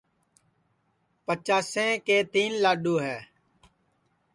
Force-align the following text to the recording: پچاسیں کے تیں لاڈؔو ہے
پچاسیں 1.25 1.93
کے 2.05 2.17
تیں 2.31 2.49
لاڈؔو 2.61 2.95
ہے 3.05 3.17